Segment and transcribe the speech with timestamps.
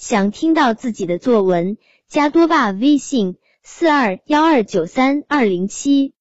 [0.00, 1.76] 想听到自己的作文，
[2.08, 6.14] 加多爸微信四二幺二九三二零七。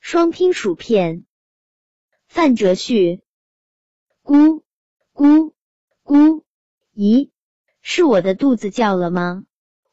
[0.00, 1.24] 双拼薯片，
[2.28, 3.22] 范哲旭。
[4.22, 4.60] 咕
[5.14, 5.54] 咕
[6.04, 6.42] 咕，
[6.94, 7.30] 咦，
[7.80, 9.44] 是我的肚子叫了吗？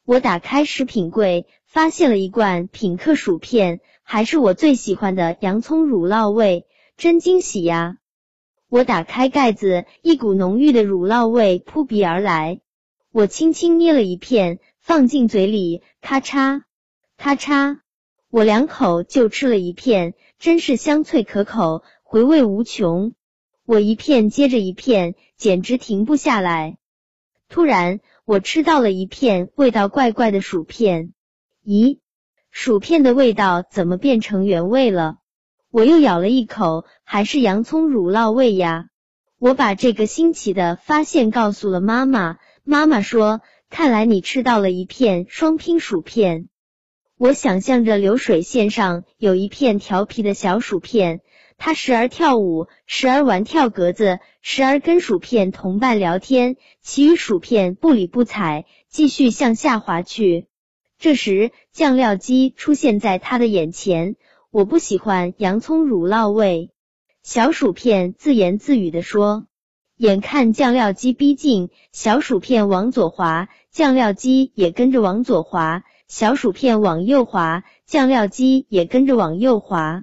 [0.04, 6.66] 我打开食品柜，发现了一罐品客薯片，还是我最喜欢的洋葱乳酪味，
[6.98, 7.96] 真惊喜呀！
[8.68, 12.60] 我打开盖子，一股浓郁的乳酪味扑鼻而来。
[13.12, 16.62] 我轻轻捏了一片，放进嘴里，咔嚓
[17.18, 17.80] 咔嚓，
[18.30, 23.12] 我两口就吃了一片，真是香脆可口，回味无穷。
[23.66, 26.78] 我一片接着一片，简直停不下来。
[27.50, 31.12] 突然，我吃到了一片味道怪怪的薯片。
[31.62, 31.98] 咦，
[32.50, 35.18] 薯片的味道怎么变成原味了？
[35.70, 38.86] 我又咬了一口，还是洋葱乳酪味呀！
[39.38, 46.48] 我把这个新奇的发现告诉了妈妈，妈妈说：“看来你吃到了一片双拼薯片。”
[47.18, 51.20] 我想象着流水线上有一片调皮的小薯片，
[51.56, 60.46] 它时而跳舞，时而玩跳格子，时而跟薯片同伴聊天，其余薯片不理不睬，继续向下滑去。
[60.98, 64.16] 这时，酱料机出现在他的眼前。
[64.50, 66.70] 我不喜欢洋葱乳酪味，
[67.22, 69.46] 小薯片自言自语的说。
[70.02, 80.02] 眼看酱料机逼近，小薯片往左滑，酱料机也跟着往左滑；小薯片往右滑，酱料机也跟着往右滑。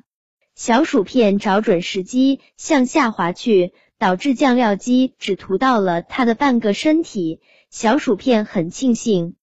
[0.55, 7.41] 小薯片找准时机向下滑去，导致酱料机只涂到了它的半个身体。
[7.69, 9.35] 小薯片很庆幸。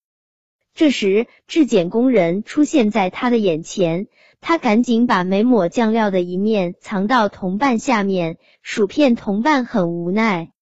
[0.77, 4.09] 这时，质检工人出现在他的眼前。
[4.43, 10.53] 他赶紧把没抹酱料的一面藏到同伴下面，薯片同伴很无奈，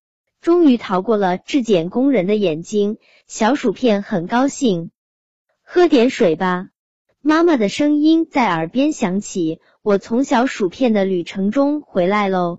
[0.41, 2.99] 终于逃过了质检工人的眼睛。
[3.27, 4.93] 小薯片很高兴，
[5.65, 6.69] 喝点水吧。
[7.21, 12.53] 妈妈的声音在耳边响起：“我从小薯片的旅程中回来喽。”